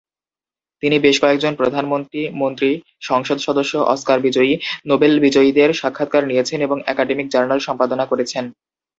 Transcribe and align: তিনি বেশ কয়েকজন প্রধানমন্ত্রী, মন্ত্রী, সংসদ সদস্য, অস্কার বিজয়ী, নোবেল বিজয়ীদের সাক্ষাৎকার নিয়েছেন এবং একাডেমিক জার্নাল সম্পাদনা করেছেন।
তিনি 0.83 0.97
বেশ 0.99 1.15
কয়েকজন 1.21 1.53
প্রধানমন্ত্রী, 1.55 2.21
মন্ত্রী, 2.41 2.71
সংসদ 3.01 3.37
সদস্য, 3.37 3.73
অস্কার 3.93 4.17
বিজয়ী, 4.19 4.53
নোবেল 4.85 5.13
বিজয়ীদের 5.19 5.69
সাক্ষাৎকার 5.73 6.23
নিয়েছেন 6.27 6.59
এবং 6.61 6.77
একাডেমিক 6.85 7.27
জার্নাল 7.29 7.59
সম্পাদনা 7.59 8.05
করেছেন। 8.05 8.43